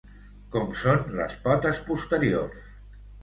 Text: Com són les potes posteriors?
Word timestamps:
Com 0.55 0.71
són 0.83 1.03
les 1.19 1.35
potes 1.45 1.81
posteriors? 1.91 2.73